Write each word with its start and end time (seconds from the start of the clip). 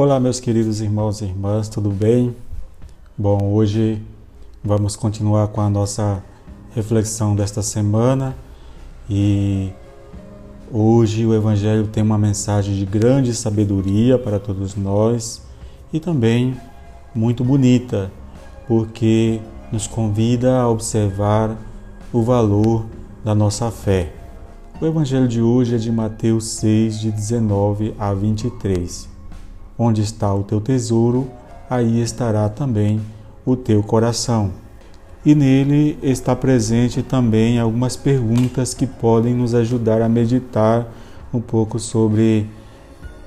Olá, 0.00 0.20
meus 0.20 0.38
queridos 0.38 0.80
irmãos 0.80 1.20
e 1.20 1.24
irmãs, 1.24 1.68
tudo 1.68 1.90
bem? 1.90 2.32
Bom, 3.18 3.52
hoje 3.52 4.00
vamos 4.62 4.94
continuar 4.94 5.48
com 5.48 5.60
a 5.60 5.68
nossa 5.68 6.22
reflexão 6.72 7.34
desta 7.34 7.62
semana 7.62 8.36
e 9.10 9.72
hoje 10.70 11.26
o 11.26 11.34
Evangelho 11.34 11.88
tem 11.88 12.00
uma 12.00 12.16
mensagem 12.16 12.76
de 12.76 12.86
grande 12.86 13.34
sabedoria 13.34 14.16
para 14.16 14.38
todos 14.38 14.76
nós 14.76 15.42
e 15.92 15.98
também 15.98 16.56
muito 17.12 17.42
bonita, 17.42 18.08
porque 18.68 19.40
nos 19.72 19.88
convida 19.88 20.60
a 20.60 20.68
observar 20.68 21.58
o 22.12 22.22
valor 22.22 22.86
da 23.24 23.34
nossa 23.34 23.68
fé. 23.72 24.12
O 24.80 24.86
Evangelho 24.86 25.26
de 25.26 25.42
hoje 25.42 25.74
é 25.74 25.78
de 25.78 25.90
Mateus 25.90 26.44
6, 26.50 27.00
de 27.00 27.10
19 27.10 27.96
a 27.98 28.14
23. 28.14 29.17
Onde 29.78 30.02
está 30.02 30.34
o 30.34 30.42
teu 30.42 30.60
tesouro, 30.60 31.30
aí 31.70 32.00
estará 32.00 32.48
também 32.48 33.00
o 33.46 33.54
teu 33.54 33.82
coração. 33.82 34.50
E 35.24 35.34
nele 35.34 35.98
está 36.02 36.34
presente 36.34 37.02
também 37.02 37.58
algumas 37.58 37.96
perguntas 37.96 38.74
que 38.74 38.86
podem 38.86 39.34
nos 39.34 39.54
ajudar 39.54 40.02
a 40.02 40.08
meditar 40.08 40.86
um 41.32 41.40
pouco 41.40 41.78
sobre 41.78 42.48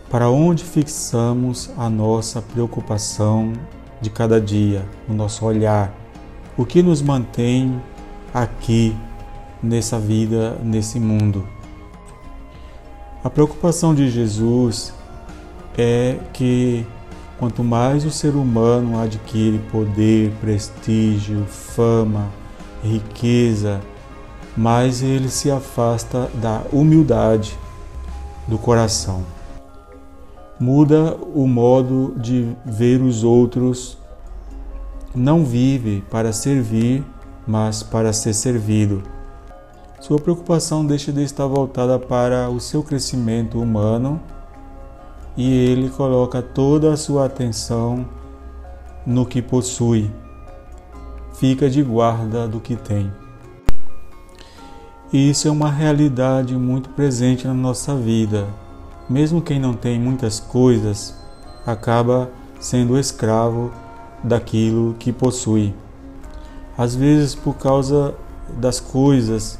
para 0.09 0.29
onde 0.29 0.63
fixamos 0.63 1.69
a 1.77 1.89
nossa 1.89 2.41
preocupação 2.41 3.53
de 4.01 4.09
cada 4.09 4.41
dia, 4.41 4.85
o 5.07 5.13
nosso 5.13 5.45
olhar, 5.45 5.95
o 6.57 6.65
que 6.65 6.83
nos 6.83 7.01
mantém 7.01 7.81
aqui 8.33 8.93
nessa 9.63 9.97
vida, 9.99 10.57
nesse 10.63 10.99
mundo. 10.99 11.47
A 13.23 13.29
preocupação 13.29 13.93
de 13.93 14.09
Jesus 14.09 14.93
é 15.77 16.17
que 16.33 16.85
quanto 17.37 17.63
mais 17.63 18.05
o 18.05 18.11
ser 18.11 18.35
humano 18.35 18.99
adquire 18.99 19.59
poder, 19.71 20.31
prestígio, 20.39 21.45
fama, 21.45 22.29
riqueza, 22.83 23.81
mais 24.55 25.01
ele 25.01 25.29
se 25.29 25.49
afasta 25.49 26.29
da 26.35 26.61
humildade 26.71 27.57
do 28.47 28.57
coração. 28.57 29.23
Muda 30.59 31.17
o 31.33 31.47
modo 31.47 32.13
de 32.17 32.55
ver 32.65 33.01
os 33.01 33.23
outros, 33.23 33.97
não 35.15 35.43
vive 35.43 36.03
para 36.11 36.31
servir, 36.31 37.03
mas 37.47 37.81
para 37.81 38.13
ser 38.13 38.33
servido. 38.33 39.01
Sua 39.99 40.19
preocupação 40.19 40.85
deixa 40.85 41.11
de 41.11 41.23
estar 41.23 41.47
voltada 41.47 41.97
para 41.97 42.49
o 42.49 42.59
seu 42.59 42.83
crescimento 42.83 43.59
humano 43.59 44.21
e 45.35 45.51
ele 45.51 45.89
coloca 45.89 46.41
toda 46.41 46.93
a 46.93 46.97
sua 46.97 47.25
atenção 47.25 48.05
no 49.05 49.25
que 49.25 49.41
possui, 49.41 50.11
fica 51.33 51.69
de 51.69 51.81
guarda 51.81 52.47
do 52.47 52.59
que 52.59 52.75
tem. 52.75 53.11
E 55.11 55.29
isso 55.29 55.47
é 55.47 55.51
uma 55.51 55.69
realidade 55.69 56.55
muito 56.55 56.89
presente 56.89 57.45
na 57.45 57.53
nossa 57.53 57.95
vida. 57.95 58.47
Mesmo 59.09 59.41
quem 59.41 59.59
não 59.59 59.73
tem 59.73 59.99
muitas 59.99 60.39
coisas 60.39 61.15
acaba 61.65 62.29
sendo 62.59 62.97
escravo 62.97 63.71
daquilo 64.23 64.95
que 64.97 65.11
possui. 65.11 65.73
Às 66.77 66.95
vezes, 66.95 67.35
por 67.35 67.57
causa 67.57 68.15
das 68.57 68.79
coisas, 68.79 69.59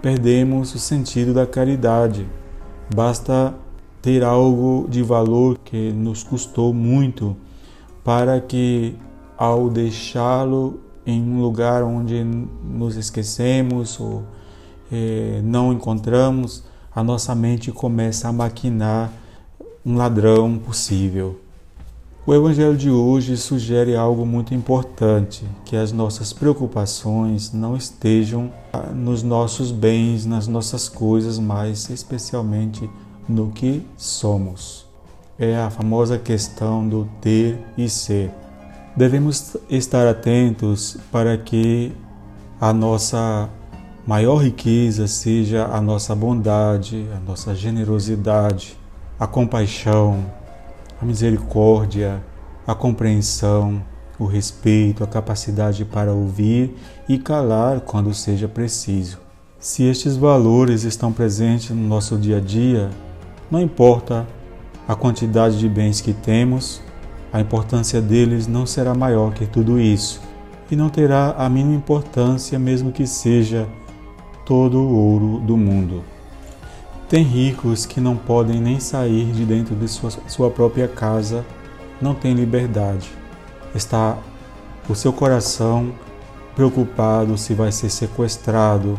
perdemos 0.00 0.74
o 0.74 0.78
sentido 0.78 1.34
da 1.34 1.46
caridade. 1.46 2.26
Basta 2.94 3.52
ter 4.02 4.22
algo 4.22 4.86
de 4.88 5.02
valor 5.02 5.58
que 5.64 5.92
nos 5.92 6.22
custou 6.22 6.72
muito 6.72 7.36
para 8.04 8.40
que 8.40 8.94
ao 9.36 9.68
deixá-lo 9.68 10.80
em 11.06 11.22
um 11.22 11.40
lugar 11.40 11.82
onde 11.82 12.24
nos 12.24 12.96
esquecemos 12.96 13.98
ou 14.00 14.24
eh, 14.90 15.40
não 15.44 15.72
encontramos, 15.72 16.64
a 16.94 17.02
nossa 17.02 17.34
mente 17.34 17.70
começa 17.70 18.28
a 18.28 18.32
maquinar 18.32 19.12
um 19.84 19.96
ladrão 19.96 20.58
possível. 20.58 21.38
O 22.26 22.34
Evangelho 22.34 22.76
de 22.76 22.90
hoje 22.90 23.36
sugere 23.36 23.94
algo 23.94 24.26
muito 24.26 24.52
importante: 24.52 25.44
que 25.64 25.76
as 25.76 25.92
nossas 25.92 26.32
preocupações 26.32 27.52
não 27.52 27.76
estejam 27.76 28.50
nos 28.92 29.22
nossos 29.22 29.70
bens, 29.70 30.26
nas 30.26 30.48
nossas 30.48 30.88
coisas, 30.88 31.38
mas 31.38 31.88
especialmente 31.88 32.90
no 33.28 33.50
que 33.50 33.86
somos. 33.96 34.86
É 35.38 35.56
a 35.56 35.70
famosa 35.70 36.18
questão 36.18 36.88
do 36.88 37.08
ter 37.20 37.58
e 37.76 37.88
ser. 37.88 38.30
Devemos 38.96 39.56
estar 39.68 40.06
atentos 40.08 40.96
para 41.12 41.36
que 41.36 41.92
a 42.60 42.72
nossa 42.72 43.48
maior 44.06 44.36
riqueza 44.36 45.06
seja 45.06 45.66
a 45.66 45.80
nossa 45.80 46.14
bondade, 46.14 47.06
a 47.14 47.20
nossa 47.20 47.54
generosidade, 47.54 48.78
a 49.18 49.26
compaixão, 49.26 50.24
a 51.00 51.04
misericórdia, 51.04 52.22
a 52.66 52.74
compreensão, 52.74 53.82
o 54.18 54.24
respeito, 54.24 55.04
a 55.04 55.06
capacidade 55.06 55.84
para 55.84 56.12
ouvir 56.12 56.74
e 57.08 57.18
calar 57.18 57.80
quando 57.80 58.14
seja 58.14 58.48
preciso. 58.48 59.18
Se 59.58 59.82
estes 59.82 60.16
valores 60.16 60.84
estão 60.84 61.12
presentes 61.12 61.70
no 61.70 61.86
nosso 61.86 62.16
dia 62.16 62.38
a 62.38 62.40
dia, 62.40 62.90
não 63.50 63.60
importa 63.60 64.26
a 64.88 64.94
quantidade 64.94 65.58
de 65.58 65.68
bens 65.68 66.00
que 66.00 66.12
temos, 66.12 66.80
a 67.32 67.40
importância 67.40 68.00
deles 68.00 68.46
não 68.46 68.64
será 68.64 68.94
maior 68.94 69.34
que 69.34 69.46
tudo 69.46 69.80
isso 69.80 70.20
e 70.70 70.76
não 70.76 70.88
terá 70.88 71.34
a 71.38 71.48
mínima 71.48 71.76
importância, 71.76 72.58
mesmo 72.58 72.92
que 72.92 73.06
seja 73.06 73.68
todo 74.44 74.78
o 74.78 74.96
ouro 74.96 75.40
do 75.40 75.56
mundo. 75.56 76.02
Tem 77.08 77.22
ricos 77.22 77.86
que 77.86 78.00
não 78.00 78.16
podem 78.16 78.60
nem 78.60 78.80
sair 78.80 79.26
de 79.32 79.44
dentro 79.44 79.76
de 79.76 79.86
sua, 79.86 80.10
sua 80.26 80.50
própria 80.50 80.88
casa, 80.88 81.44
não 82.00 82.14
têm 82.14 82.34
liberdade. 82.34 83.10
Está 83.74 84.18
o 84.88 84.94
seu 84.94 85.12
coração 85.12 85.92
preocupado 86.54 87.36
se 87.36 87.54
vai 87.54 87.70
ser 87.70 87.90
sequestrado, 87.90 88.98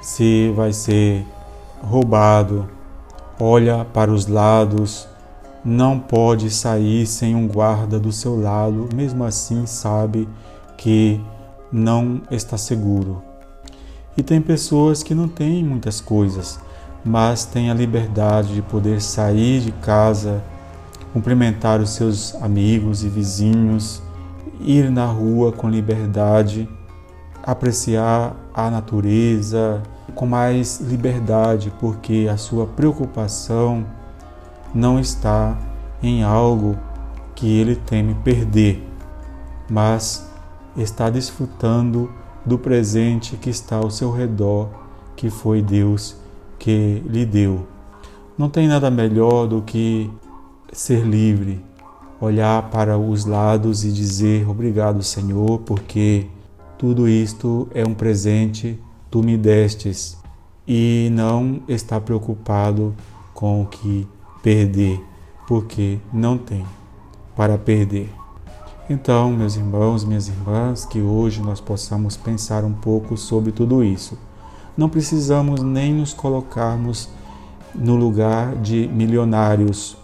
se 0.00 0.52
vai 0.54 0.72
ser 0.72 1.24
roubado, 1.82 2.68
olha 3.38 3.84
para 3.92 4.10
os 4.10 4.26
lados, 4.26 5.06
não 5.64 5.98
pode 5.98 6.50
sair 6.50 7.06
sem 7.06 7.34
um 7.34 7.46
guarda 7.46 7.98
do 7.98 8.12
seu 8.12 8.40
lado, 8.40 8.88
mesmo 8.94 9.24
assim 9.24 9.66
sabe 9.66 10.28
que 10.76 11.20
não 11.70 12.22
está 12.30 12.56
seguro. 12.56 13.22
E 14.16 14.22
tem 14.22 14.40
pessoas 14.40 15.02
que 15.02 15.14
não 15.14 15.28
têm 15.28 15.64
muitas 15.64 16.00
coisas, 16.00 16.58
mas 17.04 17.44
têm 17.44 17.70
a 17.70 17.74
liberdade 17.74 18.54
de 18.54 18.62
poder 18.62 19.00
sair 19.00 19.60
de 19.60 19.72
casa, 19.72 20.42
cumprimentar 21.12 21.80
os 21.80 21.90
seus 21.90 22.34
amigos 22.36 23.04
e 23.04 23.08
vizinhos, 23.08 24.02
ir 24.60 24.90
na 24.90 25.06
rua 25.06 25.52
com 25.52 25.68
liberdade, 25.68 26.68
apreciar 27.42 28.34
a 28.52 28.70
natureza, 28.70 29.82
com 30.18 30.26
mais 30.26 30.80
liberdade, 30.80 31.72
porque 31.78 32.28
a 32.28 32.36
sua 32.36 32.66
preocupação 32.66 33.86
não 34.74 34.98
está 34.98 35.56
em 36.02 36.24
algo 36.24 36.76
que 37.36 37.46
ele 37.46 37.76
teme 37.76 38.16
perder, 38.24 38.84
mas 39.70 40.28
está 40.76 41.08
desfrutando 41.08 42.12
do 42.44 42.58
presente 42.58 43.36
que 43.36 43.48
está 43.48 43.76
ao 43.76 43.92
seu 43.92 44.10
redor, 44.10 44.68
que 45.14 45.30
foi 45.30 45.62
Deus 45.62 46.16
que 46.58 47.00
lhe 47.06 47.24
deu. 47.24 47.68
Não 48.36 48.50
tem 48.50 48.66
nada 48.66 48.90
melhor 48.90 49.46
do 49.46 49.62
que 49.62 50.10
ser 50.72 51.06
livre, 51.06 51.64
olhar 52.20 52.68
para 52.70 52.98
os 52.98 53.24
lados 53.24 53.84
e 53.84 53.92
dizer 53.92 54.50
obrigado, 54.50 55.00
Senhor, 55.00 55.60
porque 55.60 56.26
tudo 56.76 57.08
isto 57.08 57.68
é 57.72 57.86
um 57.86 57.94
presente 57.94 58.80
tu 59.10 59.22
me 59.22 59.36
destes, 59.36 60.18
e 60.66 61.08
não 61.12 61.62
está 61.66 61.98
preocupado 61.98 62.94
com 63.32 63.62
o 63.62 63.66
que 63.66 64.06
perder, 64.42 65.02
porque 65.46 65.98
não 66.12 66.36
tem 66.36 66.64
para 67.34 67.56
perder. 67.56 68.10
Então, 68.90 69.30
meus 69.30 69.56
irmãos, 69.56 70.04
minhas 70.04 70.28
irmãs, 70.28 70.84
que 70.84 71.00
hoje 71.00 71.40
nós 71.40 71.60
possamos 71.60 72.16
pensar 72.16 72.64
um 72.64 72.72
pouco 72.72 73.16
sobre 73.16 73.52
tudo 73.52 73.84
isso. 73.84 74.18
Não 74.76 74.88
precisamos 74.88 75.62
nem 75.62 75.92
nos 75.92 76.12
colocarmos 76.12 77.08
no 77.74 77.96
lugar 77.96 78.56
de 78.56 78.88
milionários 78.88 79.96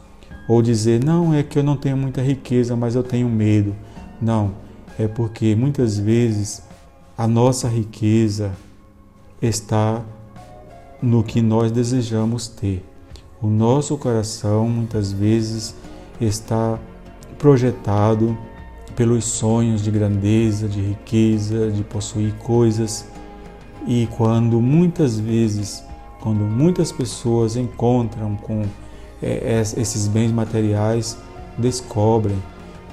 ou 0.49 0.61
dizer, 0.61 1.03
não, 1.03 1.33
é 1.33 1.43
que 1.43 1.59
eu 1.59 1.63
não 1.63 1.77
tenho 1.77 1.97
muita 1.97 2.23
riqueza, 2.23 2.77
mas 2.77 2.95
eu 2.95 3.03
tenho 3.03 3.29
medo. 3.29 3.75
Não, 4.21 4.53
é 4.99 5.09
porque 5.09 5.55
muitas 5.55 5.99
vezes 5.99 6.63
a 7.17 7.27
nossa 7.27 7.69
riqueza, 7.69 8.53
está 9.47 10.03
no 11.03 11.23
que 11.23 11.43
nós 11.43 11.71
desejamos 11.71 12.49
ter. 12.49 12.85
O 13.41 13.47
nosso 13.47 13.97
coração 13.99 14.69
muitas 14.69 15.13
vezes 15.13 15.75
está 16.21 16.79
projetado 17.39 18.37
pelos 18.97 19.25
sonhos 19.25 19.83
de 19.83 19.91
grandeza, 19.91 20.67
de 20.69 20.81
riqueza, 20.81 21.71
de 21.71 21.83
possuir 21.85 22.33
coisas. 22.37 23.07
E 23.87 24.09
quando 24.17 24.61
muitas 24.61 25.19
vezes, 25.19 25.85
quando 26.21 26.41
muitas 26.41 26.91
pessoas 26.91 27.57
encontram 27.57 28.37
com 28.37 28.63
é, 29.23 29.61
esses 29.77 30.09
bens 30.09 30.33
materiais, 30.33 31.19
descobrem 31.59 32.43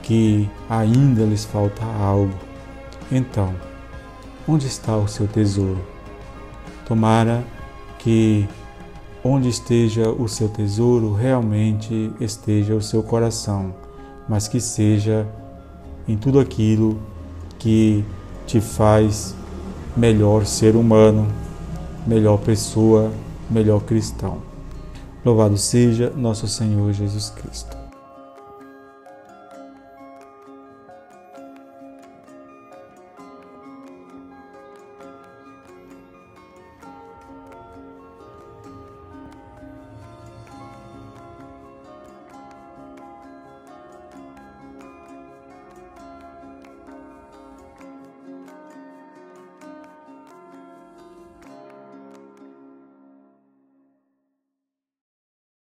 que 0.03 0.49
ainda 0.69 1.23
lhes 1.23 1.45
falta 1.45 1.85
algo. 1.85 2.33
Então, 3.09 3.53
onde 4.47 4.67
está 4.67 4.97
o 4.97 5.07
seu 5.07 5.27
tesouro? 5.27 5.79
Tomara 6.91 7.45
que 7.99 8.45
onde 9.23 9.47
esteja 9.47 10.09
o 10.09 10.27
seu 10.27 10.49
tesouro 10.49 11.13
realmente 11.13 12.11
esteja 12.19 12.75
o 12.75 12.81
seu 12.81 13.01
coração, 13.01 13.73
mas 14.27 14.49
que 14.49 14.59
seja 14.59 15.25
em 16.05 16.17
tudo 16.17 16.37
aquilo 16.37 16.99
que 17.57 18.03
te 18.45 18.59
faz 18.59 19.33
melhor 19.95 20.45
ser 20.45 20.75
humano, 20.75 21.29
melhor 22.05 22.39
pessoa, 22.39 23.09
melhor 23.49 23.79
cristão. 23.83 24.39
Louvado 25.23 25.57
seja 25.57 26.09
nosso 26.09 26.45
Senhor 26.45 26.91
Jesus 26.91 27.29
Cristo. 27.29 27.80